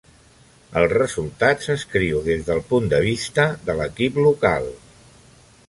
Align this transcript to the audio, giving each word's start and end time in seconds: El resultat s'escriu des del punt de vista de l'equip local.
El 0.79 0.85
resultat 0.93 1.61
s'escriu 1.65 2.23
des 2.29 2.41
del 2.49 2.63
punt 2.71 2.89
de 2.95 3.03
vista 3.05 3.47
de 3.69 3.77
l'equip 3.83 4.21
local. 4.29 4.69